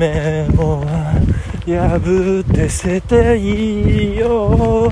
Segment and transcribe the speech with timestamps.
[0.00, 0.82] 夢を
[1.66, 4.90] 破って捨てていいよ。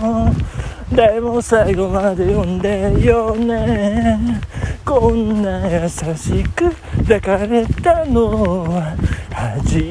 [0.92, 4.38] でも最後まで読んでよね。
[4.84, 6.70] こんな優しく
[7.04, 8.64] 抱かれたの。
[8.64, 8.94] は
[9.32, 9.82] 初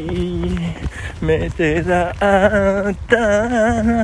[1.19, 2.13] めてだっ
[3.07, 4.03] た。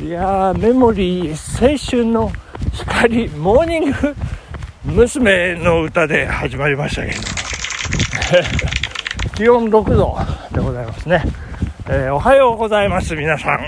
[0.00, 2.30] いやメモリー青春の
[2.72, 4.14] 光モーニング。
[4.84, 7.35] 娘の歌で始まりましたけど
[9.36, 10.18] 気温6度
[10.52, 11.22] でございますね、
[11.88, 13.60] えー、おはようございます皆さん。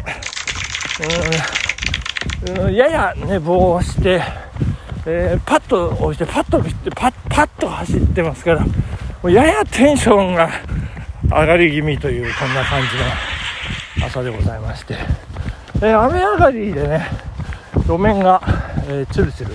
[2.66, 4.22] うんやや寝坊して、
[5.06, 8.54] えー、パッと押してパッとってパッパッと走ってますか
[9.22, 10.48] らややテンションが
[11.24, 12.88] 上がり気味というこんな感じ
[14.02, 14.96] の朝でございまして、
[15.76, 17.06] えー、雨上がりでね
[17.86, 18.40] 路面が、
[18.88, 19.54] えー、ツルツル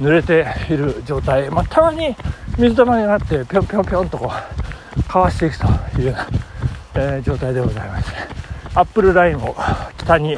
[0.00, 2.16] 濡れている状態、まあ、たまに
[2.58, 4.32] 水たまりがあってぴょんぴょんぴょんとこ
[4.96, 5.66] うかわしていくと
[6.00, 6.28] いうような、
[6.94, 8.12] えー、状態でございます
[8.74, 9.54] アップルラインを
[9.98, 10.36] 北に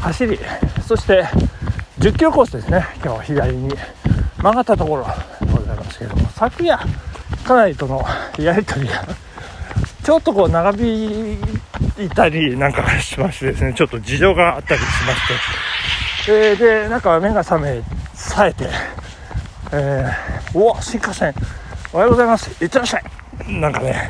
[0.00, 0.38] 走り
[0.86, 1.24] そして
[1.98, 3.70] 10キロコースですね今日左に
[4.38, 6.78] 曲がったところでございますけれども昨夜
[7.44, 8.02] 家内との
[8.38, 9.06] やり取りが
[10.02, 11.32] ちょっとこう長引
[11.98, 17.82] いたりなんかしましてですねちょっと事情があったりしまして、えー、でなんか目が覚め
[18.14, 18.68] 冴えて、
[19.72, 21.34] えー、おお新幹線
[21.92, 22.64] おはようございます。
[22.64, 23.04] いってらっしゃい。
[23.60, 24.08] なんかね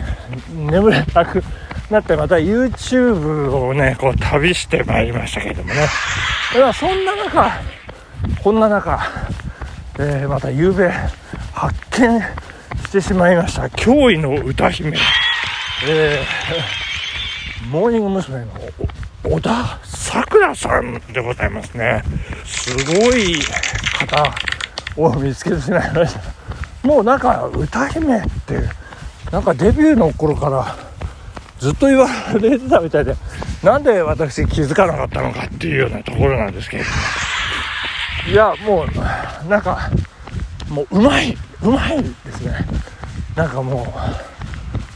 [0.54, 1.42] 眠れなく
[1.90, 5.74] なってまた YouTube をねこう旅してまいりましたけれどもね。
[6.54, 7.50] ではそんな中
[8.44, 8.96] こんな中、
[9.98, 10.88] えー、また夕べ
[11.52, 13.62] 発見してしまいました。
[13.62, 14.96] 驚異の歌姫。
[15.88, 18.38] えー、モーニング娘。
[18.38, 18.46] の
[19.24, 22.04] 小田さくらさんでございますね。
[22.44, 23.34] すごい
[23.98, 24.32] 方
[24.96, 26.35] を見つけてしまいました。
[26.86, 28.60] もうなんか歌姫って
[29.32, 30.76] なんかデビューの頃から
[31.58, 32.08] ずっと言わ
[32.40, 33.16] れてたみたいで
[33.62, 36.84] なんで私気づかなかったのかっていうようなところなんですけど。
[38.30, 39.90] いやもうなんか
[40.68, 42.66] もううまいうまいですね。
[43.34, 43.86] なんかもう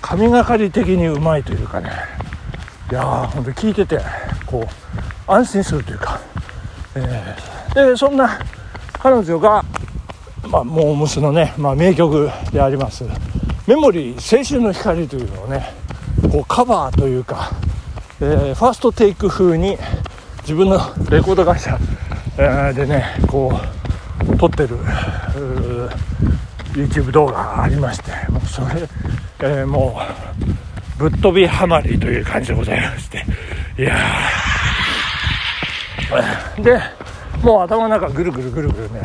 [0.00, 1.90] 神がかり的にうまいというかね。
[2.90, 3.98] いやーほんと聞いてて
[4.46, 4.66] こ
[5.28, 6.20] う安心するというか、
[6.94, 8.38] えー、でそんな
[8.92, 9.64] 彼女が、
[10.48, 13.04] まあ、モームスのね、まあ、名曲であります
[13.66, 15.72] 「メモリー青春の光」というのをね
[16.30, 17.50] こうカバーというか、
[18.20, 19.78] えー、ファーストテイク風に
[20.42, 20.78] 自分の
[21.10, 21.78] レコード会社、
[22.38, 24.78] えー、でねこう撮ってる
[26.72, 28.88] YouTube 動画がありましてもうそれ、
[29.40, 30.00] えー、も
[30.98, 33.24] うぶっ飛びハマりという感じでございまして
[33.78, 33.96] いや
[36.62, 36.80] で
[37.42, 39.00] もう頭の中ぐるぐるぐるぐるね、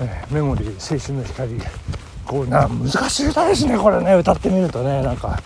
[0.00, 1.60] えメモリー青春の光。
[2.24, 4.14] こうな難しい歌ですねこれね。
[4.14, 5.42] 歌ってみるとねなんか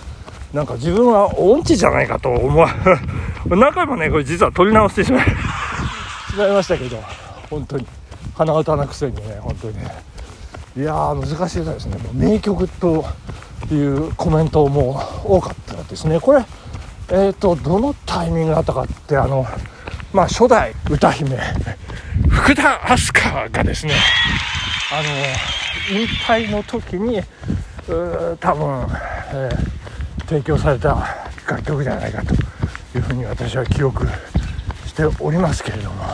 [0.53, 2.71] なんか自分は音痴じゃないかと思わ
[3.47, 5.31] 何回もねこれ実は撮り直してしまいし
[6.37, 7.03] まいましたけど
[7.51, 7.87] 本当に。
[8.35, 9.77] 鼻歌なくせにね本当に。
[9.79, 9.91] ね
[10.77, 11.99] いやー難しい歌ですね。
[11.99, 13.05] もう名曲と
[13.73, 16.21] いうコメントも多かったですね。
[16.21, 16.45] これ
[17.11, 19.45] えっ、ー、とどのタイミングだったかってあの
[20.13, 21.37] まあ初代歌姫。
[22.39, 23.93] 福田明日香がですね
[24.93, 25.03] あ
[25.95, 27.21] の引退の時に
[28.41, 28.87] 多分、
[29.33, 29.79] えー
[30.29, 30.95] 提供された
[31.49, 34.07] 楽曲じゃないかというふうに私は記憶
[34.85, 36.05] しておりますけれども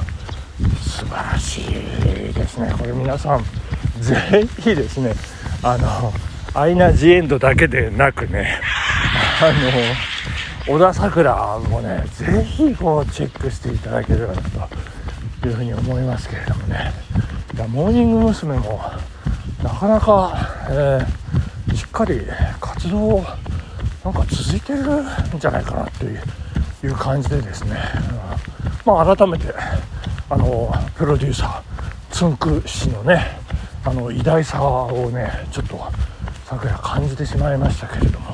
[0.80, 2.72] 素晴らしいですね。
[2.78, 3.44] これ皆さん
[4.00, 5.14] ぜひですね
[5.64, 6.12] あの
[6.54, 8.60] アイナ・ジ・エンドだけでなくね
[9.42, 9.52] あ
[10.70, 14.68] の小田さくらもねぜひこうチェックしていただければなと
[15.48, 16.92] いうふうに思いますけれどもね。
[17.72, 18.58] モーニング娘。
[18.58, 18.80] も
[19.64, 22.20] なかなか、えー、しっかり
[22.60, 23.24] 活動
[24.04, 26.04] なんか続いてるんじゃないかなって
[26.86, 27.76] いう感じでですね、
[28.84, 29.54] うん、まあ、改めて
[30.28, 31.62] あのプロデューサー
[32.10, 33.24] つんく氏のね
[33.86, 35.80] あの偉大さをねちょっと
[36.44, 38.32] 昨夜感じてしまいましたけれども、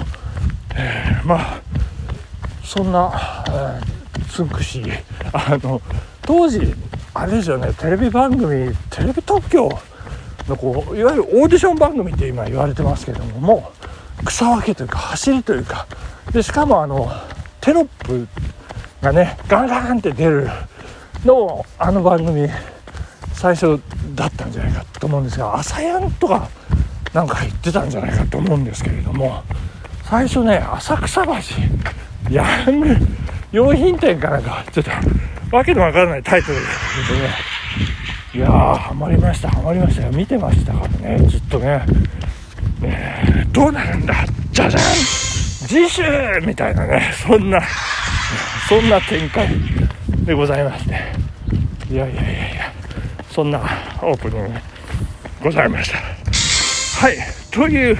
[0.74, 1.62] えー、まあ
[2.64, 4.82] そんな、えー、つんく氏
[5.32, 5.80] あの
[6.22, 6.58] 当時
[7.14, 9.68] あれですよねテレビ番組テレビ特許
[10.48, 13.72] のこういわゆるオーディション番組って今言われてますけどもも
[14.22, 15.86] う草分けというか走りというか
[16.32, 17.10] でしかもあの
[17.60, 18.26] テロップ
[19.00, 20.48] がねガンガンって出る
[21.24, 22.48] のあの番組
[23.32, 23.80] 最初
[24.14, 26.48] だったんじゃないかと思うんですが朝やんとか
[27.12, 29.42] なんか言ってたんじゃないかと思うんですけれども
[30.04, 31.32] 最初ね浅草橋
[32.30, 32.88] ヤング
[33.52, 34.90] 用品店かなんかちょっと
[35.56, 36.66] わけのわからないタイトルでね。
[38.32, 40.12] いやーハマりましたハマりましたよ。
[40.12, 41.84] 見てましたからねずっとね。
[42.80, 44.14] ね、どうなるんだ
[44.52, 46.02] じゃじゃん次週
[46.46, 47.60] みたいなねそんな
[48.68, 49.48] そんな展開
[50.24, 50.94] でございまして。
[51.92, 52.72] いやいやいやいや
[53.30, 53.58] そんな
[54.02, 54.60] オープニング
[55.42, 55.98] ございました。
[57.04, 57.16] はい
[57.50, 57.98] という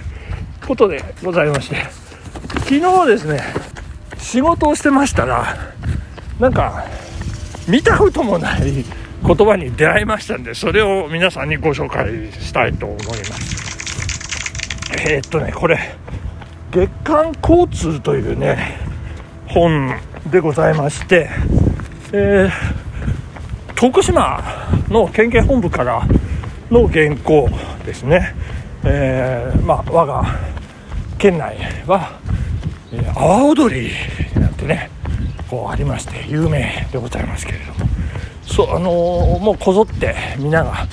[0.67, 1.77] ことでございまして。
[2.61, 3.43] 昨日ですね
[4.31, 5.57] 仕事をしてましたら
[6.39, 6.85] なんか
[7.67, 8.85] 見たこともない
[9.27, 14.93] 言葉に出会いましたんでそれを皆さんにご紹介したいと思います。
[15.09, 15.97] えー、っとねこれ
[16.71, 18.79] 月刊交通というね
[19.49, 19.97] 本
[20.31, 21.29] でございまして、
[22.13, 24.41] えー、徳島
[24.91, 26.07] の県警本部から
[26.71, 27.49] の原稿
[27.85, 28.37] ですね、
[28.85, 30.25] えー、まあ我が
[31.19, 32.20] 県内は
[33.21, 33.91] 阿波踊り
[34.41, 34.89] なんてね
[35.51, 37.91] こうありまして有名でございますけれども。
[38.47, 40.87] そうあのー、もうこぞって皆が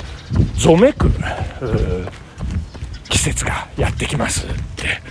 [0.55, 1.09] ぞめく
[3.09, 5.01] 季節がやってきますって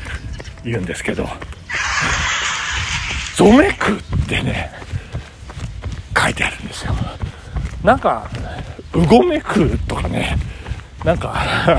[0.62, 1.26] 言うんですけど。
[3.34, 4.70] ぞめくってね
[6.16, 6.92] 書いてあるんですよ。
[7.82, 8.28] なんか
[8.92, 10.36] うごめくとかね
[11.02, 11.32] なんか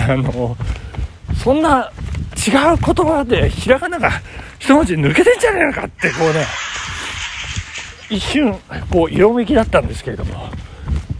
[0.10, 0.57] あの
[1.44, 1.92] そんな
[2.36, 4.10] 違う言葉でひらがなが
[4.68, 6.46] 一文字抜けてんじゃねえのかってこうね。
[8.10, 8.54] 一瞬
[8.92, 10.50] こう色めきだったんですけれども。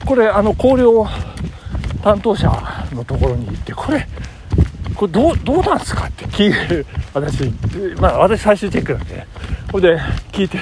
[0.06, 1.08] これあの広陵
[2.04, 2.52] 担当者
[2.92, 4.06] のところに行ってこれ
[4.96, 7.46] これどうどうなんですかって聞いて私
[8.02, 9.28] まあ私最終チェックなんで、ね、
[9.72, 10.02] これで
[10.34, 10.60] 聞いて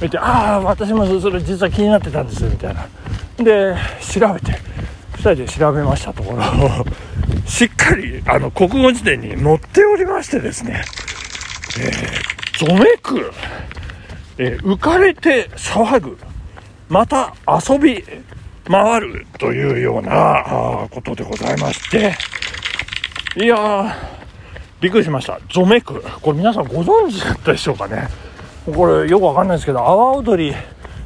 [0.00, 2.86] みてああ私もそれ実は気になってたんですみたいな。
[3.36, 4.52] で調べて
[5.16, 6.42] 2人で調べましたところ。
[7.46, 10.82] しっかりあの国語辞典に載っておりましてですね。
[11.80, 13.32] えー、ぞめく、
[14.38, 16.18] えー、浮かれて騒ぐ。
[16.88, 18.04] また遊び
[18.68, 22.14] 回るというようなことでございまして。
[23.36, 23.94] いやー
[24.80, 25.40] びっくりしました。
[25.50, 28.08] ぞめくこれ皆さんご存知だったでしょうかね？
[28.66, 30.54] これよくわかんないですけど阿波踊り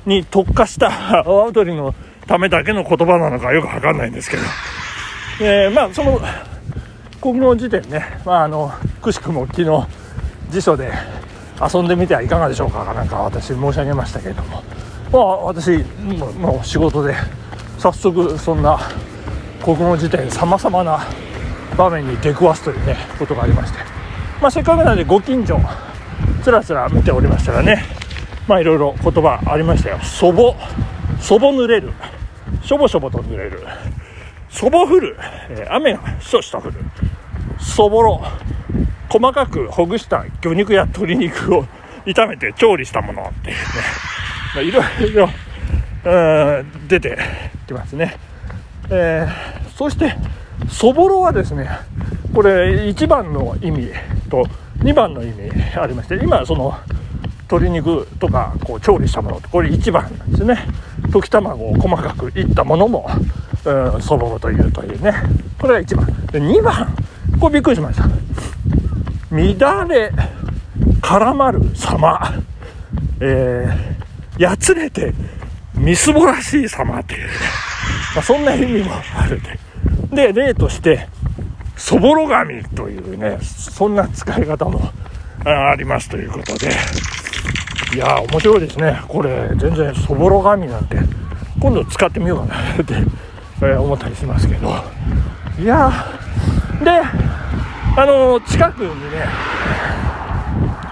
[0.04, 0.88] に特化した
[1.20, 1.94] 阿波踊りの
[2.26, 4.42] ためだけの言葉なのかよくわかんないんですけど、
[5.40, 6.20] えー、まあその
[7.20, 9.86] 国語辞典ね、まあ、あのくしくも昨日
[10.50, 10.92] 辞書で
[11.60, 14.62] 遊んでみてはいかがでしょうかなんか私申し上げましたけれども、
[15.12, 15.78] まあ、私
[16.38, 17.14] もう仕事で
[17.78, 18.78] 早速そんな
[19.62, 21.06] 国語辞典さまざまな
[21.76, 23.78] 場面に出くわすというねことがありまして、
[24.40, 25.58] まあ、せっかくなのでご近所
[26.42, 27.82] つらつら見ておりましたらね。
[28.46, 29.98] まあいろいろ言葉ありましたよ。
[30.00, 30.54] そぼ
[31.20, 31.92] そぼ濡れる。
[32.62, 33.60] しょぼしょぼと濡れる。
[34.48, 35.16] そぼ降る、
[35.50, 36.74] えー、雨がしとしと降る。
[37.58, 38.22] そぼろ。
[39.08, 41.64] 細かくほぐした魚肉や鶏肉を
[42.04, 43.62] 炒めて調理したものっていうね、
[44.54, 45.28] まあ、いろいろ
[46.88, 47.18] 出て
[47.66, 48.16] きますね、
[48.90, 50.14] えー、そして
[50.68, 51.68] そぼろはですね
[52.34, 53.90] これ1番の意味
[54.30, 54.44] と
[54.78, 56.74] 2番の意味ありまして今その
[57.48, 60.58] 鶏肉とかこう調理したものこれ1番なんですね。
[61.10, 63.08] 溶き卵を細かくいったものも
[63.64, 65.14] うんそぼろというというね。
[65.58, 66.06] これが1番。
[66.26, 66.94] で2番
[67.40, 68.08] これびっくりしました。
[69.36, 70.12] 乱れ
[71.00, 72.20] 絡まる様。
[73.20, 75.14] えー、やつれて
[75.74, 77.28] みすぼらしい様っていう、
[78.14, 79.40] まあ、そんな意味もある
[80.10, 81.08] でで例として
[81.76, 84.90] そぼろ紙というねそんな使い方も
[85.44, 86.70] ありますということで。
[87.94, 89.00] いや面白いですね。
[89.08, 90.98] これ全然そぼろ紙なんて
[91.60, 92.94] 今度使ってみようかなって、
[93.62, 94.74] え、思ったりしますけど。
[95.58, 95.90] いや
[96.82, 97.25] で
[97.98, 99.24] あの近くにね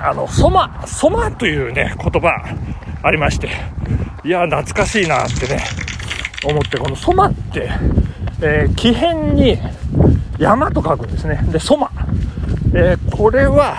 [0.02, 2.42] あのソマソマというね言葉
[3.02, 3.50] ありまして
[4.24, 5.62] いや懐かしいなってね
[6.44, 7.70] 思ってこのソマって、
[8.40, 9.58] えー、木偏に
[10.38, 11.40] 山と書くんですね。
[11.50, 11.90] でソマ、
[12.74, 13.76] えー、これは、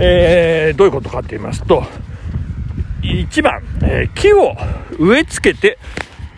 [0.00, 1.84] えー、どういうことかって言いますと
[3.02, 4.56] 1番、え、木を
[4.98, 5.78] 植え付けて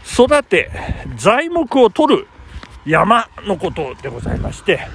[0.07, 0.71] 育て
[1.17, 2.27] 材木を取る
[2.87, 4.87] 山のことでございまして、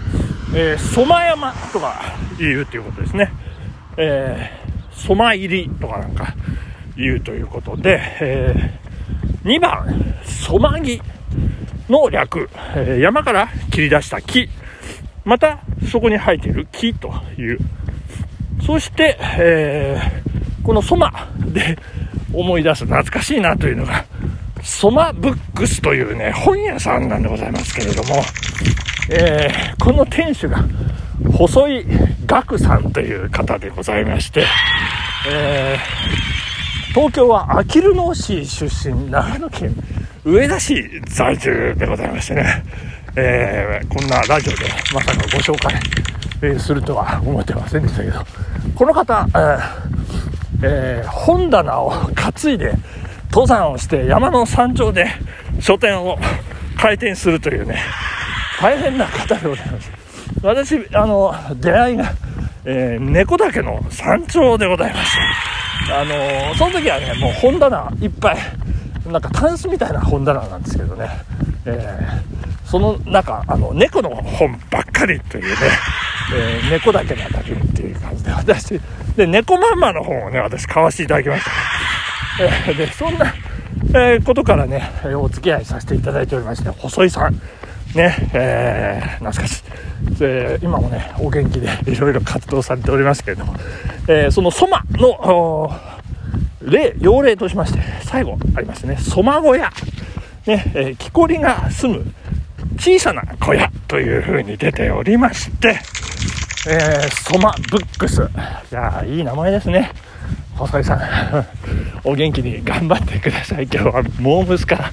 [0.53, 2.01] えー、ソマ山とか
[2.39, 3.31] 言うということですね、
[3.97, 6.33] えー、ソマ入りとかなんか
[6.97, 9.85] 言うということで、えー、2番
[10.23, 11.01] ソマギ
[11.87, 14.49] の略、えー、山から切り出した木。
[15.25, 15.59] また
[15.91, 17.59] そこに生えている木という。
[18.65, 21.11] そして、えー、このソマ
[21.45, 21.77] で
[22.33, 24.05] 思い出す懐かしいなというのが
[24.63, 28.21] 杣books というね本屋さんなんでございますけれども、
[29.11, 30.63] えー、この店主が
[31.33, 31.85] 細井
[32.27, 34.45] 岳さんという方でございまして、
[35.27, 39.75] えー、東京はあきる野市出身長野県
[40.23, 42.63] 上田市在住でございましてね、
[43.15, 45.73] えー、こんなラジオでまさかご紹介
[46.41, 48.19] えーするとは思ってませんでしたけど
[48.75, 49.27] この方、
[50.63, 52.73] えー本棚を担いで
[53.31, 55.07] 登山をして山の山頂で
[55.61, 56.17] 書店を
[56.77, 57.81] 開店するというね
[58.61, 59.91] 大変な方でございます。
[60.43, 62.13] 私あの出会いが、
[62.65, 65.11] えー猫岳の山頂でございまし
[65.87, 68.37] たあのその時はねもう本棚いっぱい
[69.07, 71.09] なんかタンスみたいな本棚なんですけどね、
[71.65, 72.39] えー
[72.69, 75.49] その中あの猫の本ばっかりというね、
[76.35, 78.79] えー猫だけなだけっていう感じで私
[79.15, 81.51] で猫まんまの本をね私買わせていただきました、
[82.43, 83.33] えーでそんな、
[83.95, 87.41] えことからねお付き合いさせていただいておりまして細井さん。
[87.95, 90.15] ねえー懐かしい。
[90.19, 93.53] で今もねお元気でいろいろ活動されておりますけれども、
[94.07, 95.71] えーそのソマの
[96.61, 98.97] 例用例としまして最後ありましてね。
[98.97, 99.71] ソマ小屋。
[100.45, 102.13] ねえー木こりが住む
[102.77, 105.79] 小さな小屋という風に出ておりまして、
[106.69, 108.21] えー杣books。
[108.71, 109.91] いやーいい名前ですね。
[110.55, 110.99] 細井さん。
[112.03, 113.67] お元気に頑張ってください。
[113.71, 114.91] 今日はモームスから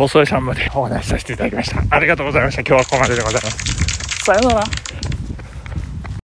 [0.00, 1.84] 細井さんまでお話しさせていただきました。
[1.94, 2.62] ありがとうございました。
[2.62, 4.24] 今日はここまででございます。
[4.24, 5.09] さようなら。